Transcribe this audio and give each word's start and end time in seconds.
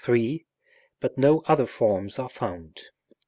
3), 0.03 0.43
but 0.99 1.15
no 1.15 1.41
other 1.45 1.67
forms 1.67 2.17
are 2.17 2.27
found. 2.27 2.75